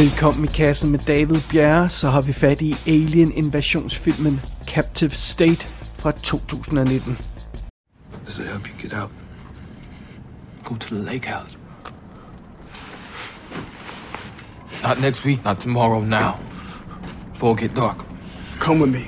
[0.00, 6.12] Velkommen i kassen med David Bjerre, så har vi fat i Alien-invasionsfilmen Captive State fra
[6.12, 7.18] 2019.
[8.26, 9.10] Does it help you get out?
[10.64, 11.58] Go to the lake house.
[14.82, 16.32] Not next week, not tomorrow, now.
[17.32, 17.96] Before it get dark.
[18.60, 19.04] Come with me.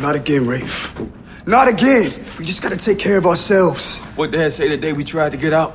[0.00, 0.94] Not again, Rafe.
[1.46, 2.12] Not again!
[2.38, 3.98] We just gotta take care of ourselves.
[4.16, 5.72] What Dad say the day we tried to get out?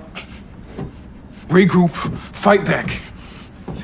[1.49, 1.91] Regroup,
[2.32, 3.12] fight back.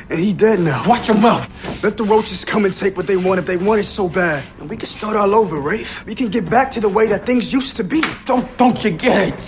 [0.10, 0.84] And he dead now.
[0.88, 1.48] Watch your mouth.
[1.84, 4.44] Let the roaches come and take what they want if they want it so bad.
[4.60, 6.04] And we can start all over, Rafe.
[6.06, 8.02] We can get back to the way that things used to be.
[8.26, 9.40] Don't don't you get it?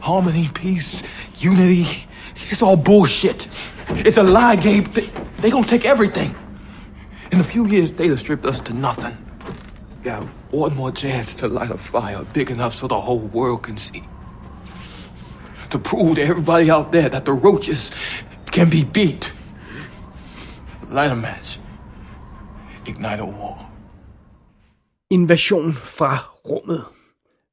[0.00, 1.02] Harmony, peace,
[1.38, 2.06] unity.
[2.50, 3.48] It's all bullshit.
[3.88, 4.84] It's a lie game.
[4.92, 6.34] They, they gonna take everything.
[7.32, 9.16] In a few years, they'd have stripped us to nothing.
[10.02, 13.76] Got one more chance to light a fire big enough so the whole world can
[13.76, 14.02] see.
[15.70, 17.92] To prove to everybody out there that the roaches
[18.52, 19.36] can be beat.
[20.90, 21.58] Light a match.
[22.86, 23.70] Ignite a war.
[25.10, 26.16] Invasion fra
[26.50, 26.84] rummet.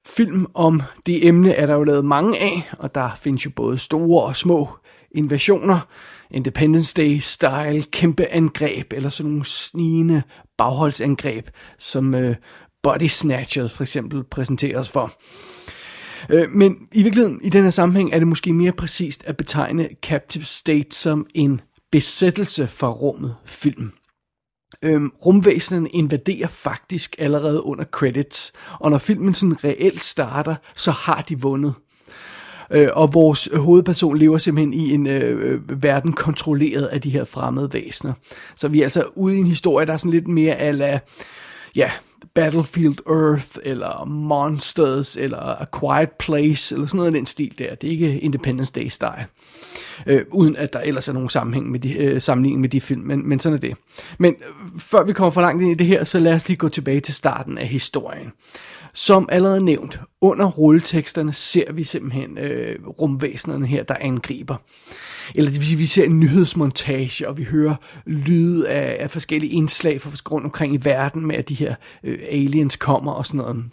[0.07, 3.77] Film om det emne er der jo lavet mange af, og der findes jo både
[3.77, 4.67] store og små
[5.11, 5.79] invasioner.
[6.31, 10.23] Independence Day-style, kæmpe angreb, eller sådan nogle snigende
[10.57, 12.35] bagholdsangreb, som øh,
[12.83, 15.11] Body Snatchers for eksempel præsenteres for.
[16.29, 19.89] Øh, men i virkeligheden, i den her sammenhæng, er det måske mere præcist at betegne
[20.01, 23.91] Captive State som en besættelse fra rummet film.
[24.81, 31.21] Øhm, rumvæsenerne invaderer faktisk allerede under credits, og når filmen sådan reelt starter, så har
[31.21, 31.73] de vundet.
[32.71, 37.73] Øh, og vores hovedperson lever simpelthen i en øh, verden kontrolleret af de her fremmede
[37.73, 38.13] væsener.
[38.55, 40.99] Så vi er altså ude i en historie, der er sådan lidt mere ala,
[41.75, 41.91] ja,
[42.33, 47.75] Battlefield Earth, eller Monsters, eller A Quiet Place, eller sådan noget af den stil der.
[47.75, 49.25] Det er ikke Independence Day style.
[50.05, 53.01] Øh, uden at der ellers er nogen sammenhæng med de, øh, sammenligning med de film,
[53.01, 53.77] men, men sådan er det.
[54.17, 56.57] Men øh, før vi kommer for langt ind i det her, så lad os lige
[56.57, 58.31] gå tilbage til starten af historien.
[58.93, 64.55] Som allerede nævnt, under rulleteksterne ser vi simpelthen øh, rumvæsenerne her, der angriber.
[65.35, 69.51] Eller det vil sige, vi ser en nyhedsmontage, og vi hører lyde af, af forskellige
[69.51, 73.37] indslag fra rundt omkring i verden med, at de her øh, aliens kommer og sådan
[73.37, 73.65] noget.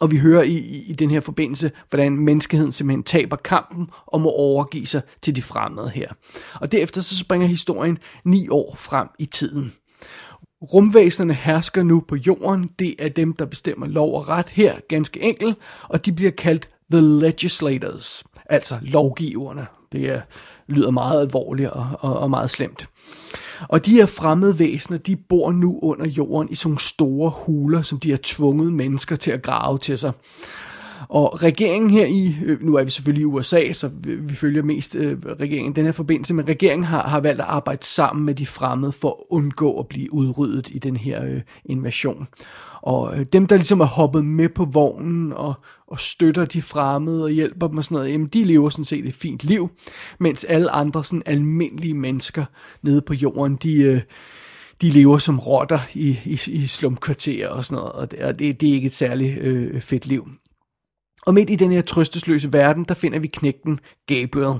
[0.00, 4.20] Og vi hører i, i, i den her forbindelse, hvordan menneskeheden simpelthen taber kampen og
[4.20, 6.08] må overgive sig til de fremmede her.
[6.54, 9.72] Og derefter så springer historien ni år frem i tiden.
[10.62, 12.70] Rumvæsenerne hersker nu på jorden.
[12.78, 15.56] Det er dem, der bestemmer lov og ret her, ganske enkelt.
[15.82, 19.66] Og de bliver kaldt The Legislators, altså lovgiverne.
[19.92, 20.20] Det er,
[20.68, 22.88] lyder meget alvorligt og, og, og meget slemt.
[23.68, 27.98] Og de her fremmede væsener, de bor nu under jorden i sådan store huler, som
[27.98, 30.12] de har tvunget mennesker til at grave til sig.
[31.08, 34.94] Og regeringen her i, øh, nu er vi selvfølgelig i USA, så vi, følger mest
[34.94, 38.46] øh, regeringen den her forbindelse, men regeringen har, har valgt at arbejde sammen med de
[38.46, 42.28] fremmede for at undgå at blive udryddet i den her øh, invasion.
[42.82, 45.54] Og øh, dem, der ligesom er hoppet med på vognen og,
[45.86, 49.06] og støtter de fremmede og hjælper dem og sådan noget, jamen de lever sådan set
[49.06, 49.70] et fint liv,
[50.18, 52.44] mens alle andre sådan almindelige mennesker
[52.82, 53.74] nede på jorden, de...
[53.74, 54.00] Øh,
[54.80, 58.60] de lever som rotter i, i, i slumkvarterer og sådan noget, og det, og det,
[58.60, 60.28] det er ikke et særligt øh, fedt liv.
[61.26, 64.58] Og midt i den her trøstesløse verden, der finder vi knægten Gabriel.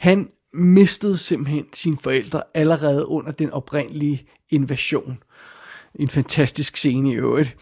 [0.00, 5.18] Han mistede simpelthen sine forældre allerede under den oprindelige invasion.
[5.98, 7.56] En fantastisk scene i øvrigt.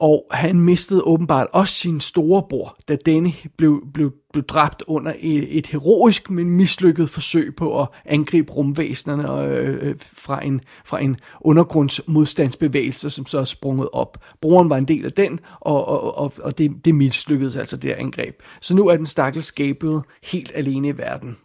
[0.00, 5.58] Og han mistede åbenbart også sin storebror, da denne blev, blev, blev dræbt under et,
[5.58, 11.16] et heroisk, men mislykket forsøg på at angribe rumvæsenerne øh, øh, fra, en, fra en
[11.40, 14.24] undergrundsmodstandsbevægelse, som så er sprunget op.
[14.40, 17.92] Broren var en del af den, og, og, og, og det, det mislykkedes altså det
[17.92, 18.42] angreb.
[18.60, 21.36] Så nu er den stakkels Gabriel helt alene i verden.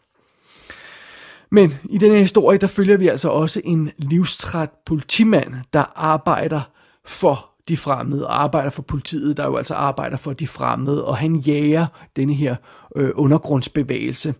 [1.53, 6.61] Men i denne historie, der følger vi altså også en livstræt politimand, der arbejder
[7.05, 11.17] for de fremmede, og arbejder for politiet, der jo altså arbejder for de fremmede, og
[11.17, 11.85] han jager
[12.15, 12.55] denne her
[12.95, 14.33] øh, undergrundsbevægelse.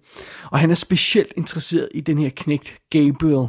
[0.51, 3.47] Og han er specielt interesseret i den her knægt Gabriel,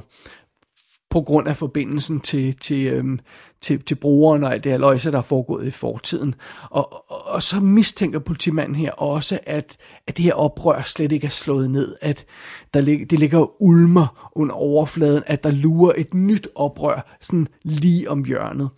[1.14, 3.20] på grund af forbindelsen til, til, øhm,
[3.60, 6.34] til, til brugeren og alt det her løjse, der er foregået i fortiden.
[6.70, 9.76] Og, og, og så mistænker politimanden her også, at,
[10.06, 12.26] at det her oprør slet ikke er slået ned, at
[12.74, 18.10] der lig, det ligger ulmer under overfladen, at der lurer et nyt oprør sådan lige
[18.10, 18.68] om hjørnet.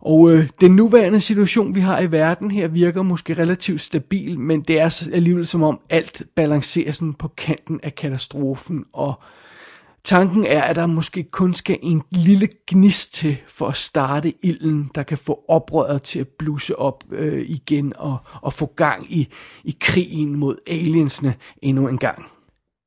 [0.00, 4.62] Og øh, den nuværende situation, vi har i verden her, virker måske relativt stabil, men
[4.62, 9.14] det er alligevel som om alt balancerer sådan på kanten af katastrofen, og
[10.04, 14.90] Tanken er, at der måske kun skal en lille gnist til for at starte ilden,
[14.94, 19.28] der kan få oprøret til at bluse op øh, igen og, og få gang i,
[19.64, 22.24] i krigen mod aliensene endnu en gang.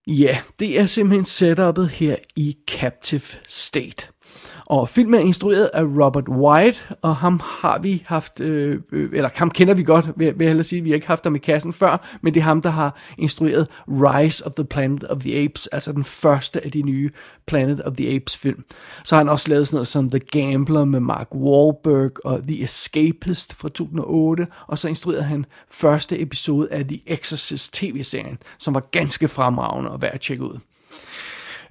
[0.08, 4.08] Ja, det er simpelthen setupet her i Captive State.
[4.70, 9.30] Og filmen er instrueret af Robert White, og ham har vi haft, øh, øh eller
[9.36, 11.40] ham kender vi godt, vil, vil jeg hellere sige, vi har ikke haft ham i
[11.40, 15.44] kassen før, men det er ham, der har instrueret Rise of the Planet of the
[15.44, 17.10] Apes, altså den første af de nye
[17.46, 18.64] Planet of the Apes film.
[19.04, 22.64] Så har han også lavet sådan noget som The Gambler med Mark Wahlberg og The
[22.64, 28.84] Escapist fra 2008, og så instruerede han første episode af The Exorcist tv-serien, som var
[28.92, 30.60] ganske fremragende og værd at tjekke ud.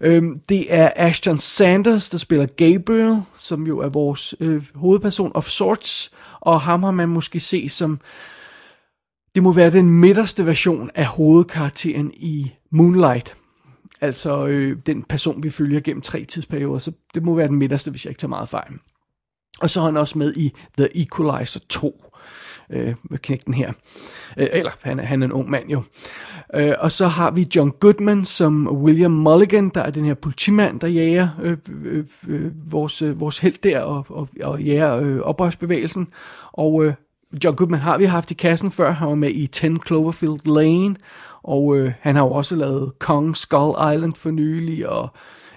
[0.00, 5.46] Øhm, det er Ashton Sanders, der spiller Gabriel, som jo er vores øh, hovedperson of
[5.46, 6.10] sorts,
[6.40, 8.00] og ham har man måske set som,
[9.34, 13.36] det må være den midterste version af hovedkarakteren i Moonlight.
[14.00, 17.90] Altså øh, den person, vi følger gennem tre tidsperioder, så det må være den midterste,
[17.90, 18.72] hvis jeg ikke tager meget fejl.
[19.60, 22.02] Og så er han også med i The Equalizer 2
[22.70, 23.72] øh, med knægten her.
[24.36, 25.82] Øh, eller han, han er en ung mand jo.
[26.54, 30.80] Øh, og så har vi John Goodman som William Mulligan, der er den her politimand,
[30.80, 35.18] der jager øh, øh, øh, vores, øh, vores held der og, og, og jager øh,
[35.18, 36.08] oprørsbevægelsen.
[36.52, 36.94] Og øh,
[37.44, 38.90] John Goodman har vi haft i kassen før.
[38.90, 40.96] Han var med i 10 Cloverfield Lane,
[41.42, 45.08] og øh, han har jo også lavet Kong Skull Island for nylig, og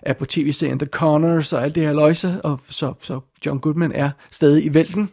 [0.01, 3.91] er på tv-serien The Connors og alt det her løjse, og så, så John Goodman
[3.91, 5.01] er stadig i vælten.
[5.01, 5.07] Øh,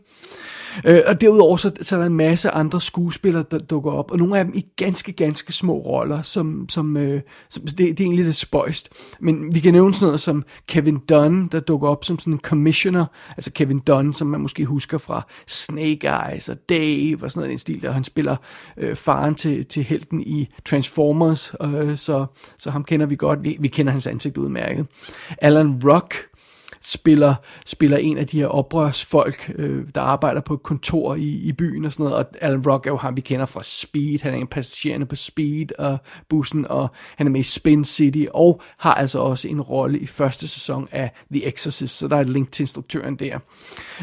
[0.84, 4.18] Øh, og derudover så, så er der en masse andre skuespillere, der dukker op, og
[4.18, 7.20] nogle af dem i ganske, ganske små roller, som, som, øh,
[7.50, 8.88] som det, det er egentlig lidt spøjst.
[9.20, 12.40] Men vi kan nævne sådan noget som Kevin Dunn, der dukker op som sådan en
[12.40, 17.40] commissioner, altså Kevin Dunn, som man måske husker fra Snake Eyes og Dave og sådan
[17.40, 18.36] noget i den stil, der han spiller
[18.76, 22.26] øh, faren til, til helten i Transformers, øh, så,
[22.58, 24.86] så ham kender vi godt, vi, vi kender hans ansigt udmærket.
[25.38, 26.14] Alan Rock,
[26.86, 27.34] spiller,
[27.66, 31.84] spiller en af de her oprørsfolk, øh, der arbejder på et kontor i, i byen
[31.84, 34.38] og sådan noget, og Alan Rock er jo ham, vi kender fra Speed, han er
[34.38, 35.98] en passagerende på Speed og
[36.28, 40.06] bussen, og han er med i Spin City, og har altså også en rolle i
[40.06, 43.38] første sæson af The Exorcist, så der er et link til instruktøren der.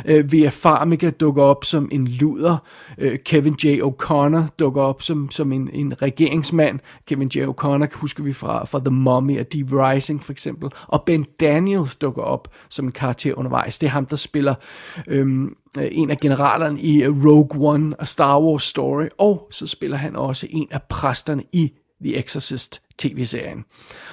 [0.06, 2.57] Øh, Via Farmiga dukker op som en luder,
[2.97, 3.81] øh, Kevin J.
[3.81, 7.45] O'Connor dukker op som, som en, en regeringsmand, Kevin J.
[7.45, 11.95] O'Connor husker vi fra, fra The Mummy og Deep Rising for eksempel, og Ben Daniels
[11.95, 13.79] dukker op som en karakter undervejs.
[13.79, 14.55] Det er ham, der spiller
[15.07, 19.67] øhm, øh, en af generalerne i øh, Rogue One og Star Wars Story, og så
[19.67, 21.71] spiller han også en af præsterne i
[22.03, 23.65] The Exorcist tv-serien.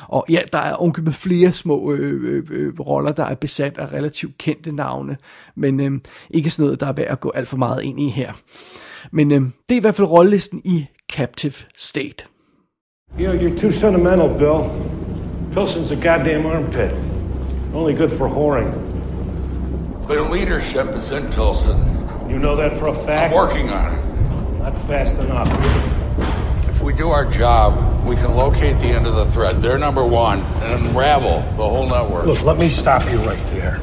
[0.09, 3.93] Og ja, der er med flere små øh, øh, øh, roller, der er besat af
[3.93, 5.17] relativt kendte navne,
[5.57, 8.09] men øh, ikke sådan noget, der er værd at gå alt for meget ind i
[8.09, 8.33] her.
[9.13, 12.25] Men øh, det er i hvert fald rollelisten i Captive State.
[13.19, 14.61] You know, you're too sentimental, Bill.
[15.53, 17.10] Pilsen's a goddamn armpit.
[17.73, 18.89] Only good for whoring.
[20.09, 21.79] Their leadership is in Pilsen.
[22.29, 23.33] You know that for a fact?
[23.33, 24.59] I'm working on it.
[24.59, 25.49] Not fast enough.
[26.69, 29.63] If we do our job, we can locate the end of the thread.
[29.63, 32.27] They're number one and unravel the whole network.
[32.27, 33.81] Look, let me stop you right there.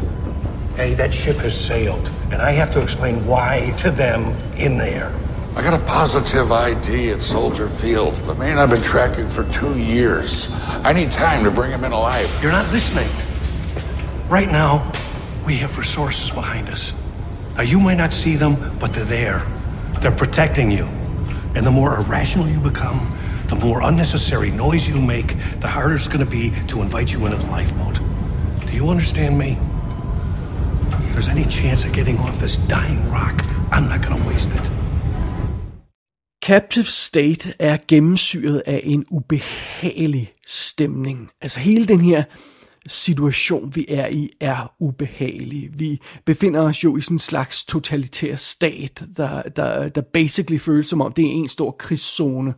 [0.75, 5.13] Hey, that ship has sailed, and I have to explain why to them in there.
[5.55, 8.15] I got a positive ID at Soldier Field.
[8.15, 10.49] The man I've been tracking for two years.
[10.83, 12.29] I need time to bring him in alive.
[12.43, 13.07] You're not listening.
[14.29, 14.91] Right now,
[15.45, 16.93] we have resources behind us.
[17.55, 19.41] Now, you might not see them, but they're there.
[20.01, 20.83] They're protecting you.
[21.55, 23.17] And the more irrational you become,
[23.47, 27.25] the more unnecessary noise you make, the harder it's going to be to invite you
[27.25, 28.01] into the lifeboat.
[28.67, 29.57] Do you understand me?
[31.07, 34.51] If there's any chance of getting off this dying rock, I'm not going to waste
[34.51, 34.71] it.
[36.41, 41.29] Captive State er gennemsyret af en ubehagelig stemning.
[41.41, 42.23] Altså hele den her
[42.87, 45.69] situation, vi er i, er ubehagelig.
[45.73, 50.87] Vi befinder os jo i sådan en slags totalitær stat, der, der, der basically føles
[50.87, 52.53] som om, det er en stor krigszone.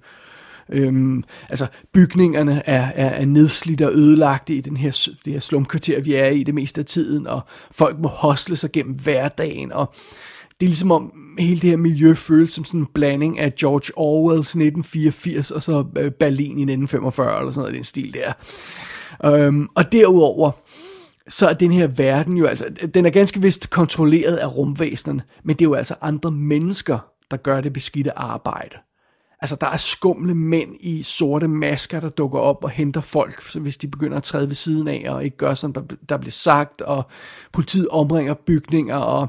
[0.70, 6.02] Øhm, altså bygningerne er, er, er nedslidte og ødelagte i den her, det her slumkvarter,
[6.02, 9.94] vi er i det meste af tiden, og folk må hosle sig gennem hverdagen, og
[10.60, 13.98] det er ligesom om hele det her miljø føles som sådan en blanding af George
[13.98, 18.34] Orwells 1984 og så øh, Berlin i 1945 eller sådan noget den stil der.
[19.26, 20.52] Øhm, og derudover,
[21.28, 25.56] så er den her verden jo altså, den er ganske vist kontrolleret af rumvæsenerne, men
[25.56, 27.00] det er jo altså andre mennesker,
[27.32, 28.76] der gør det beskidte arbejde.
[29.42, 33.60] Altså, der er skumle mænd i sorte masker, der dukker op og henter folk, så
[33.60, 36.32] hvis de begynder at træde ved siden af og ikke gør, som der, der bliver
[36.32, 37.04] sagt, og
[37.52, 39.28] politiet omringer bygninger, og,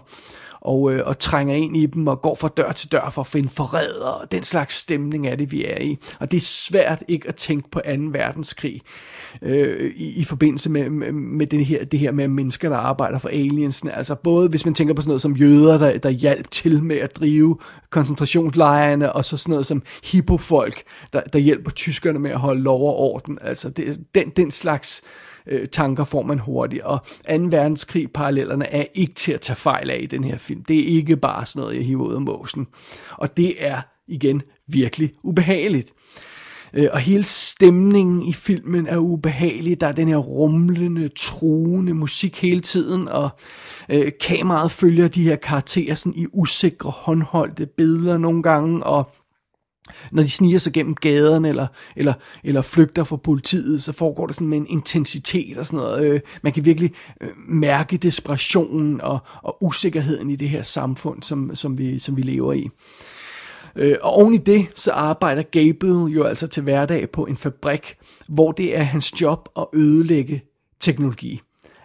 [0.60, 3.26] og, øh, og trænger ind i dem og går fra dør til dør for at
[3.26, 5.98] finde forrædere, og den slags stemning er det, vi er i.
[6.20, 7.90] Og det er svært ikke at tænke på 2.
[8.12, 8.80] verdenskrig
[9.42, 13.18] øh, i, i forbindelse med, med, med det, her, det her med mennesker, der arbejder
[13.18, 13.92] for aliensene.
[13.96, 16.96] Altså både hvis man tænker på sådan noget som jøder, der, der hjalp til med
[16.96, 17.58] at drive
[17.90, 22.88] koncentrationslejrene, og så sådan noget som hippofolk, der, der hjælper tyskerne med at holde lov
[22.88, 23.38] og orden.
[23.42, 25.02] Altså det, den, den slags
[25.46, 26.82] øh, tanker får man hurtigt.
[26.82, 26.98] Og
[27.30, 27.32] 2.
[27.32, 30.64] verdenskrig parallellerne er ikke til at tage fejl af i den her film.
[30.64, 32.66] Det er ikke bare sådan noget, jeg hiver ud af måsen.
[33.10, 35.92] Og det er igen virkelig ubehageligt.
[36.74, 39.80] Øh, og hele stemningen i filmen er ubehagelig.
[39.80, 43.28] Der er den her rumlende, truende musik hele tiden, og
[43.88, 49.10] øh, kameraet følger de her karakterer sådan i usikre, håndholdte billeder nogle gange, og
[50.12, 51.66] når de sniger sig gennem gaderne eller,
[51.96, 52.12] eller,
[52.44, 56.04] eller flygter fra politiet, så foregår det sådan med en intensitet og sådan noget.
[56.04, 61.54] Øh, man kan virkelig øh, mærke desperationen og, og usikkerheden i det her samfund, som,
[61.54, 62.68] som, vi, som vi lever i.
[63.76, 67.96] Øh, og oven i det, så arbejder Gabriel jo altså til hverdag på en fabrik,
[68.28, 70.42] hvor det er hans job at ødelægge
[70.80, 71.40] teknologi.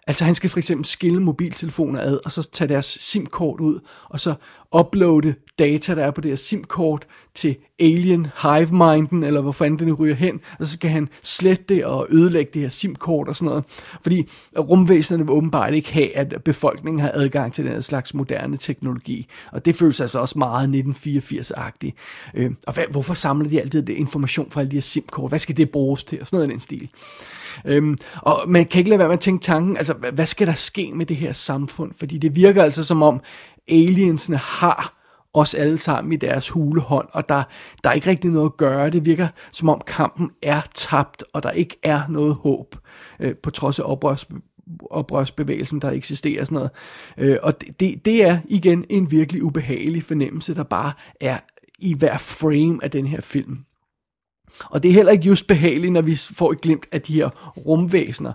[0.07, 4.19] Altså han skal for eksempel skille mobiltelefoner ad, og så tage deres SIM-kort ud, og
[4.19, 4.35] så
[4.79, 9.93] uploade data, der er på det her SIM-kort, til Alien Hive-minden, eller hvor fanden den
[9.93, 13.49] ryger hen, og så skal han slette det og ødelægge det her SIM-kort og sådan
[13.49, 13.63] noget.
[14.01, 18.57] Fordi rumvæsenerne vil åbenbart ikke have, at befolkningen har adgang til den her slags moderne
[18.57, 19.27] teknologi.
[19.51, 21.91] Og det føles altså også meget 1984-agtigt.
[22.33, 25.31] Øh, og hvad, hvorfor samler de altid det information fra alle de her SIM-kort?
[25.31, 26.21] Hvad skal det bruges til?
[26.21, 26.89] Og sådan noget i den stil.
[27.65, 30.53] Øhm, og man kan ikke lade være med at tænke tanken, altså hvad skal der
[30.53, 31.91] ske med det her samfund?
[31.99, 33.21] Fordi det virker altså som om
[33.67, 34.95] aliensene har
[35.33, 37.43] os alle sammen i deres hulehånd, og der,
[37.83, 38.89] der er ikke rigtig noget at gøre.
[38.89, 42.75] Det virker som om kampen er tabt, og der ikke er noget håb,
[43.19, 44.27] øh, på trods af oprørs,
[44.89, 46.71] oprørsbevægelsen, der eksisterer sådan noget.
[47.17, 51.37] Øh, og det, det, det er igen en virkelig ubehagelig fornemmelse, der bare er
[51.79, 53.57] i hver frame af den her film.
[54.63, 57.29] Og det er heller ikke just behageligt, når vi får et glimt af de her
[57.57, 58.33] rumvæsener.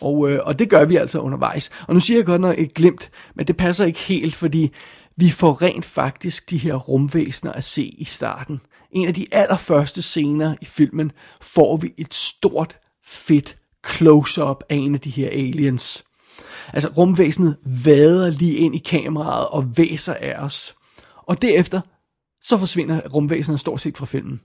[0.00, 1.70] Og, øh, og det gør vi altså undervejs.
[1.88, 4.72] Og nu siger jeg godt nok et glimt, men det passer ikke helt, fordi
[5.16, 8.60] vi får rent faktisk de her rumvæsener at se i starten.
[8.92, 14.94] En af de allerførste scener i filmen får vi et stort, fedt close-up af en
[14.94, 16.04] af de her aliens.
[16.72, 20.74] Altså rumvæsenet vader lige ind i kameraet og væser af os.
[21.16, 21.80] Og derefter
[22.42, 24.40] så forsvinder rumvæsenet stort set fra filmen.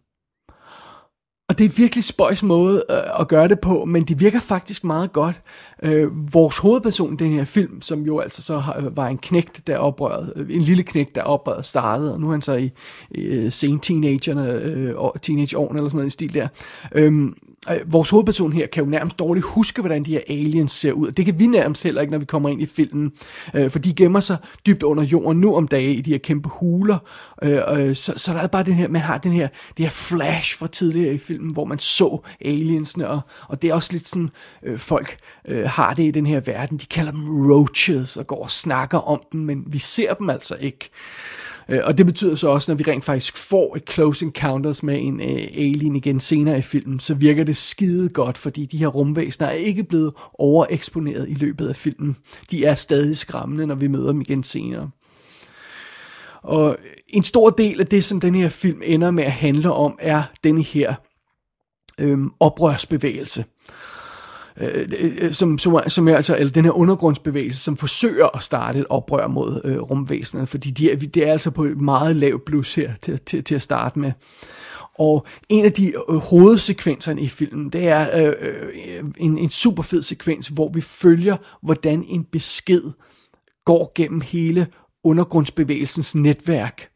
[1.48, 4.84] Og det er virkelig spøjs måde øh, at gøre det på, men det virker faktisk
[4.84, 5.42] meget godt.
[5.84, 9.68] Øh, vores hovedperson i den her film, som jo altså så har, var en knægt,
[9.68, 12.72] der oprøret, øh, en lille knægt, der oprøret startede, og nu er han så i,
[13.12, 16.48] i øh, sen teenagerne, øh, teenageårene eller sådan noget i stil der.
[16.92, 17.30] Øh,
[17.72, 21.12] øh, vores hovedperson her kan jo nærmest dårligt huske, hvordan de her aliens ser ud.
[21.12, 23.12] Det kan vi nærmest heller ikke, når vi kommer ind i filmen.
[23.54, 26.50] Øh, for de gemmer sig dybt under jorden nu om dage i de her kæmpe
[26.50, 26.98] huler.
[27.44, 29.90] Øh, øh, så, så der er bare den her, man har den her, det her
[29.90, 33.10] flash fra tidligere i filmen, hvor man så aliensene.
[33.10, 34.30] Og, og det er også lidt sådan,
[34.64, 35.18] øh, folk
[35.48, 36.78] øh, har det i den her verden.
[36.78, 40.56] De kalder dem roaches og går og snakker om dem, men vi ser dem altså
[40.56, 40.90] ikke.
[41.70, 45.00] Øh, og det betyder så også, når vi rent faktisk får et close encounters med
[45.02, 48.88] en øh, alien igen senere i filmen, så virker det skide godt, fordi de her
[48.88, 52.18] rumvæsener er ikke blevet overeksponeret i løbet af filmen.
[52.52, 54.90] De er stadig skræmmende, når vi møder dem igen senere.
[56.42, 59.98] Og en stor del af det, som den her film ender med at handle om,
[60.02, 60.96] er den her
[62.00, 63.46] øhm, oprørsbevægelse
[64.62, 68.80] Øh, øh, som, som, som er altså, eller den her undergrundsbevægelse, som forsøger at starte
[68.80, 72.46] et oprør mod øh, rumvæsenet, fordi de er, det er altså på et meget lavt
[72.46, 74.12] blus her til, til, til at starte med.
[75.00, 79.84] Og en af de øh, hovedsekvenserne i filmen, det er øh, øh en, en super
[79.84, 82.84] fed sekvens, hvor vi følger, hvordan en besked
[83.66, 84.68] går gennem hele
[85.04, 86.90] undergrundsbevægelsens netværk.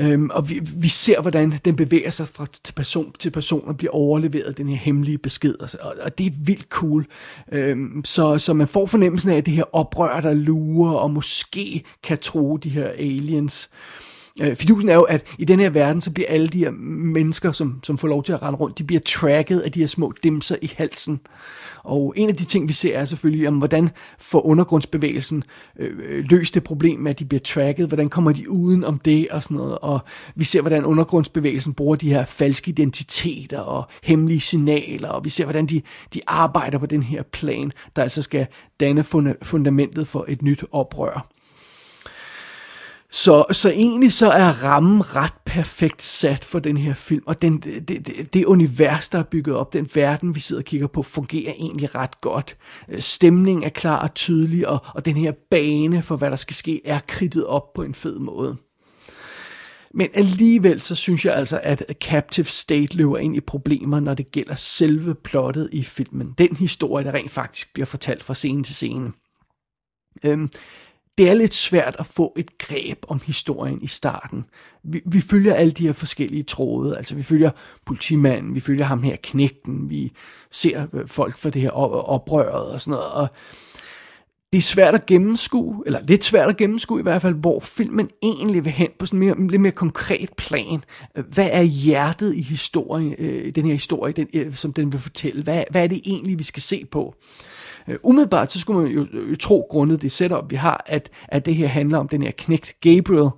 [0.00, 3.76] Øhm, og vi, vi ser, hvordan den bevæger sig fra til person til person og
[3.76, 5.54] bliver overleveret, den her hemmelige besked.
[5.80, 7.06] Og, og det er vildt cool.
[7.52, 11.84] Øhm, så, så man får fornemmelsen af, at det her oprør, der lurer og måske
[12.02, 13.70] kan tro de her aliens.
[14.42, 17.52] Øh, fidusen er jo, at i den her verden, så bliver alle de her mennesker,
[17.52, 20.12] som, som får lov til at rende rundt, de bliver tracket af de her små
[20.22, 21.20] dimser i halsen.
[21.86, 25.44] Og en af de ting, vi ser, er selvfølgelig, om hvordan får undergrundsbevægelsen
[25.78, 28.98] øh, øh, løst det problem med, at de bliver tracket, hvordan kommer de uden om
[28.98, 29.78] det og sådan noget.
[29.78, 30.00] Og
[30.34, 35.44] vi ser, hvordan undergrundsbevægelsen bruger de her falske identiteter og hemmelige signaler, og vi ser,
[35.44, 35.82] hvordan de,
[36.14, 38.46] de arbejder på den her plan, der altså skal
[38.80, 39.04] danne
[39.42, 41.28] fundamentet for et nyt oprør.
[43.10, 47.58] Så, så egentlig så er rammen ret perfekt sat for den her film, og den,
[47.58, 51.02] det, det, det univers, der er bygget op, den verden, vi sidder og kigger på,
[51.02, 52.56] fungerer egentlig ret godt.
[52.88, 56.56] Øh, stemningen er klar og tydelig, og, og den her bane for, hvad der skal
[56.56, 58.56] ske, er kridtet op på en fed måde.
[59.94, 64.32] Men alligevel så synes jeg altså, at Captive State løber ind i problemer, når det
[64.32, 66.34] gælder selve plottet i filmen.
[66.38, 69.12] Den historie, der rent faktisk bliver fortalt fra scene til scene.
[70.24, 70.50] Øhm,
[71.18, 74.44] det er lidt svært at få et greb om historien i starten.
[74.82, 77.50] Vi, vi følger alle de her forskellige tråde, altså vi følger
[77.84, 80.12] politimanden, vi følger ham her knægten, vi
[80.50, 83.28] ser øh, folk for det her oprøret og sådan noget, og
[84.52, 88.10] det er svært at gennemskue, eller lidt svært at gennemskue i hvert fald, hvor filmen
[88.22, 90.84] egentlig vil hen på sådan en mere, lidt mere konkret plan.
[91.28, 95.42] Hvad er hjertet i historien, øh, den her historie, den, øh, som den vil fortælle?
[95.42, 97.14] Hvad, hvad er det egentlig, vi skal se på?
[97.18, 100.84] Øh, Øh, umiddelbart så skulle man jo, øh, jo tro, grundet det setup, vi har,
[100.86, 103.30] at, at det her handler om den her knægt Gabriel.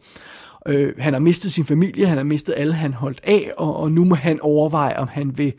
[0.69, 3.93] Øh, han har mistet sin familie, han har mistet alle, han holdt af, og, og
[3.93, 5.53] nu må han overveje, om han vil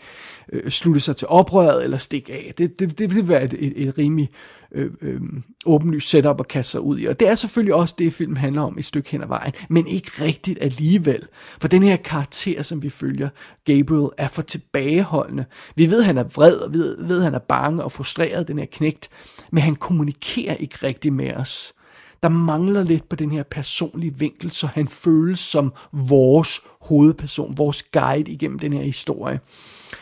[0.54, 2.54] øh, slutte sig til oprøret eller stikke af.
[2.58, 4.30] Det, det, det vil være et, et, et rimelig
[4.72, 5.22] øh, øh,
[5.66, 7.06] åbenlyst setup at kaste sig ud i.
[7.06, 9.88] Og det er selvfølgelig også det, film handler om et stykke hen ad vejen, men
[9.88, 11.28] ikke rigtigt alligevel.
[11.62, 13.30] For den her karakter, som vi følger,
[13.66, 15.46] Gabriel, er for tilbageholdende.
[15.76, 18.60] Vi ved, han er vred, og vi ved, ved, han er bange og frustreret, den
[18.60, 19.10] her knægt,
[19.52, 21.74] men han kommunikerer ikke rigtigt med os.
[22.24, 27.84] Der mangler lidt på den her personlige vinkel, så han føles som vores hovedperson, vores
[27.84, 29.40] guide igennem den her historie.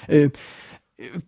[0.09, 0.29] Øh,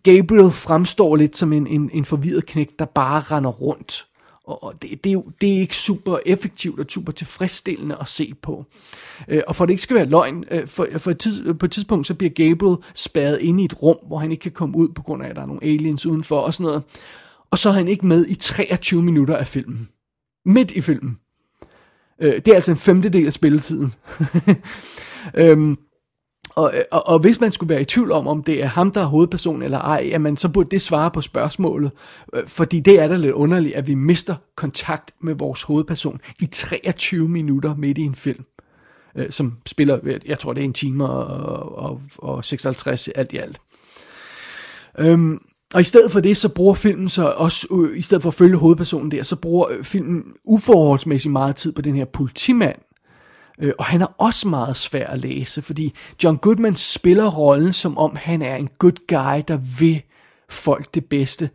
[0.02, 4.06] Gabriel fremstår lidt som en, en, en forvirret knæk, der bare render rundt.
[4.44, 8.34] Og det, det, er jo, det er ikke super effektivt og super tilfredsstillende at se
[8.42, 8.64] på.
[9.28, 11.72] Øh, og for det ikke skal være løgn, øh, for, for et tids, på et
[11.72, 14.88] tidspunkt så bliver Gabriel spadet ind i et rum, hvor han ikke kan komme ud,
[14.88, 16.82] på grund af, at der er nogle aliens udenfor og sådan noget.
[17.50, 19.88] Og så er han ikke med i 23 minutter af filmen.
[20.44, 21.18] Midt i filmen.
[22.20, 23.94] Øh, det er altså en femtedel af spilletiden.
[25.34, 25.78] øhm,
[26.50, 29.00] og, og, og hvis man skulle være i tvivl om, om det er ham, der
[29.00, 31.90] er hovedperson eller ej, jamen, så burde det svare på spørgsmålet.
[32.34, 36.46] Øh, fordi det er da lidt underligt, at vi mister kontakt med vores hovedperson i
[36.46, 38.44] 23 minutter midt i en film.
[39.14, 43.36] Øh, som spiller, jeg tror det er en time og, og, og 56 alt i
[43.36, 43.60] alt.
[44.98, 45.40] Øhm,
[45.74, 48.34] og i stedet for det, så bruger filmen så også, øh, i stedet for at
[48.34, 52.76] følge hovedpersonen der, så bruger øh, filmen uforholdsmæssigt meget tid på den her politimand,
[53.60, 55.94] Øh, og han er også meget svær at læse, fordi
[56.24, 60.02] John Goodman spiller rollen som om han er en good guy, der vil
[60.48, 61.50] folk det bedste.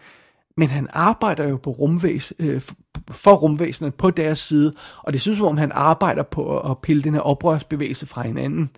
[0.58, 2.62] Men han arbejder jo på rumvæs, øh,
[3.12, 7.04] for rumvæsenet på deres side, og det synes som om han arbejder på at pille
[7.04, 8.70] den her oprørsbevægelse fra hinanden.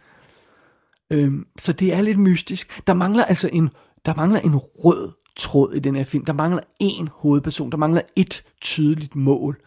[1.12, 2.82] Øh, så det er lidt mystisk.
[2.88, 3.70] Der mangler altså en,
[4.06, 6.26] der mangler en rød tråd i den her film.
[6.26, 7.71] Der mangler en hovedperson.
[7.71, 9.62] Der mangler et tydeligt mål.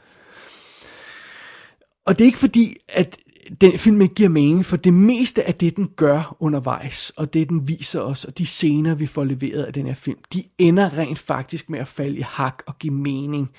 [2.05, 3.17] Og det er ikke fordi, at
[3.61, 7.49] den film ikke giver mening, for det meste af det, den gør undervejs, og det,
[7.49, 10.99] den viser os, og de scener, vi får leveret af den her film, de ender
[10.99, 13.51] rent faktisk med at falde i hak og give mening.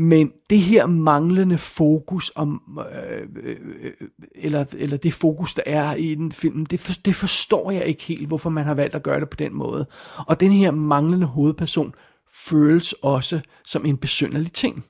[0.00, 3.92] Men det her manglende fokus om, øh, øh, øh,
[4.34, 8.02] eller, eller det fokus, der er i den film, det, for, det forstår jeg ikke
[8.02, 9.86] helt, hvorfor man har valgt at gøre det på den måde.
[10.16, 11.94] Og den her manglende hovedperson
[12.34, 14.84] føles også som en besynderlig ting.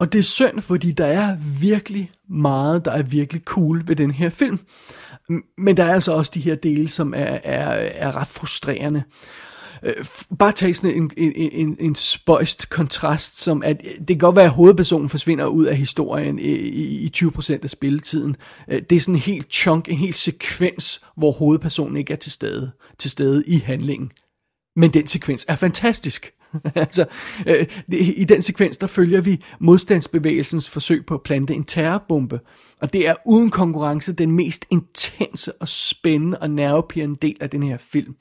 [0.00, 4.10] Og det er synd, fordi der er virkelig meget, der er virkelig cool ved den
[4.10, 4.58] her film.
[5.58, 9.02] Men der er altså også de her dele, som er, er, er ret frustrerende.
[9.82, 9.94] Øh,
[10.38, 14.36] bare tage sådan en, en, en, en spøjst kontrast, som at øh, det kan godt
[14.36, 18.36] være, at hovedpersonen forsvinder ud af historien øh, i, i, i 20% af spilletiden.
[18.68, 22.32] Øh, det er sådan en helt chunk, en helt sekvens, hvor hovedpersonen ikke er til
[22.32, 24.12] stede, til stede i handlingen.
[24.76, 26.32] Men den sekvens er fantastisk.
[26.74, 27.06] altså,
[27.46, 32.40] øh, i den sekvens, der følger vi modstandsbevægelsens forsøg på at plante en terrorbombe.
[32.80, 37.62] Og det er uden konkurrence den mest intense og spændende og nervepirrende del af den
[37.62, 38.16] her film.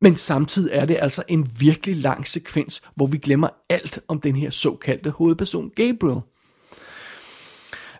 [0.00, 4.36] Men samtidig er det altså en virkelig lang sekvens, hvor vi glemmer alt om den
[4.36, 6.20] her såkaldte hovedperson Gabriel.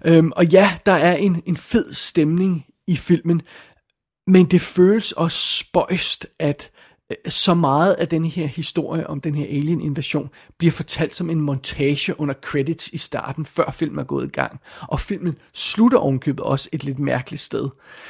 [0.04, 3.42] Øhm, og ja, der er en, en fed stemning i filmen,
[4.26, 6.70] men det føles også spøjst, at
[7.10, 11.40] Øh, så meget af den her historie om den her alien-invasion bliver fortalt som en
[11.40, 14.60] montage under credits i starten, før filmen er gået i gang.
[14.80, 17.68] Og filmen slutter ovenkøbet også et lidt mærkeligt sted.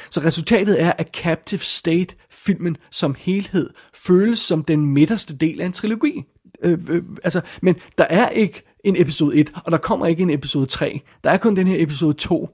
[0.09, 5.65] Så resultatet er, at Captive State, filmen som helhed, føles som den midterste del af
[5.65, 6.23] en trilogi.
[6.63, 10.29] Øh, øh, altså, men der er ikke en episode 1, og der kommer ikke en
[10.29, 11.01] episode 3.
[11.23, 12.49] Der er kun den her episode 2.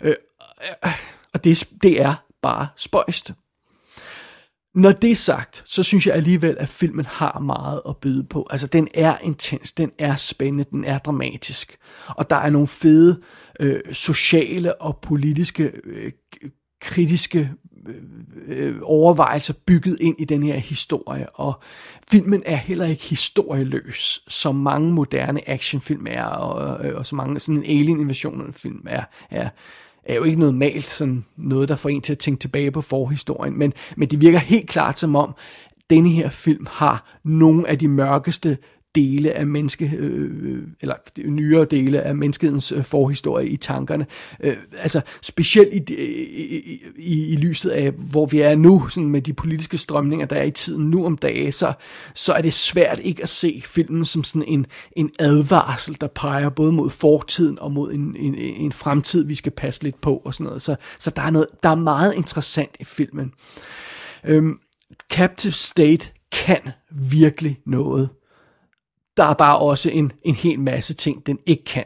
[0.00, 0.14] Øh,
[0.84, 0.92] øh,
[1.34, 3.32] og det, det er bare spøjst.
[4.74, 8.46] Når det er sagt, så synes jeg alligevel, at filmen har meget at byde på.
[8.50, 11.76] Altså, den er intens, den er spændende, den er dramatisk.
[12.08, 13.20] Og der er nogle fede
[13.60, 16.12] øh, sociale og politiske øh,
[16.80, 17.50] kritiske
[17.88, 17.94] øh,
[18.46, 21.62] øh, overvejelser bygget ind i den her historie, og
[22.10, 27.40] filmen er heller ikke historieløs, som mange moderne actionfilm er, og, og, og så mange
[27.40, 29.48] sådan en alien-invasion film er, er,
[30.10, 33.58] er jo ikke normalt sådan noget, der får en til at tænke tilbage på forhistorien,
[33.58, 35.34] men, men det virker helt klart som om,
[35.90, 38.58] denne her film har nogle af de mørkeste
[38.94, 44.06] dele af menneske, øh, øh, eller nyere dele af menneskehedens øh, forhistorie i tankerne.
[44.40, 49.22] Øh, altså specielt i, i, i, i lyset af, hvor vi er nu, sådan med
[49.22, 51.72] de politiske strømninger, der er i tiden nu om dage, så,
[52.14, 56.48] så er det svært ikke at se filmen som sådan en, en advarsel, der peger
[56.48, 60.34] både mod fortiden og mod en, en, en fremtid, vi skal passe lidt på og
[60.34, 60.62] sådan noget.
[60.62, 63.32] Så, så der, er noget, der er meget interessant i filmen.
[64.24, 64.58] Øhm,
[65.12, 68.08] Captive State kan virkelig noget
[69.20, 71.84] der er bare også en, en hel masse ting, den ikke kan.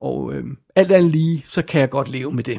[0.00, 0.44] Og øh,
[0.76, 2.58] alt andet lige, så kan jeg godt leve med det.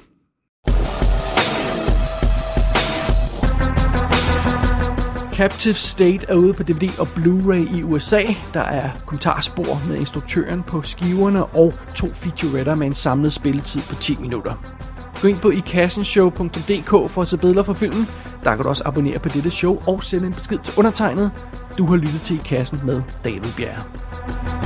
[5.34, 8.24] Captive State er ude på DVD og Blu-ray i USA.
[8.54, 13.96] Der er kommentarspor med instruktøren på skiverne og to featuretter med en samlet spilletid på
[13.96, 14.54] 10 minutter.
[15.22, 18.08] Gå ind på ikassenshow.dk for at se billeder fra filmen.
[18.44, 21.32] Der kan du også abonnere på dette show og sende en besked til undertegnet.
[21.80, 24.59] Du har lyttet til I Kassen med David Bjerre.